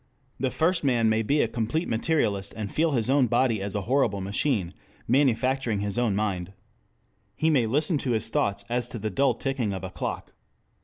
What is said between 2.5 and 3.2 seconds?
and feel his